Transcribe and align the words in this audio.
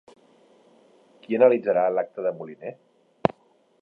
Qui 1.25 1.37
analitzarà 1.39 1.83
l'acte 1.99 2.27
de 2.29 2.33
Moliner? 2.41 2.73